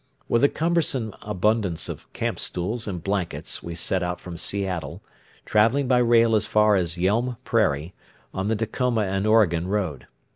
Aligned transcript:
With 0.27 0.43
a 0.43 0.49
cumbersome 0.49 1.13
abundance 1.21 1.87
of 1.87 2.11
campstools 2.11 2.87
and 2.87 3.03
blankets 3.03 3.61
we 3.61 3.75
set 3.75 4.01
out 4.01 4.19
from 4.19 4.35
Seattle, 4.35 5.03
traveling 5.45 5.87
by 5.87 5.99
rail 5.99 6.35
as 6.35 6.47
far 6.47 6.75
as 6.75 6.97
Yelm 6.97 7.37
Prairie, 7.45 7.93
on 8.33 8.47
the 8.47 8.55
Tacoma 8.55 9.01
and 9.01 9.27
Oregon 9.27 9.67
road. 9.67 10.07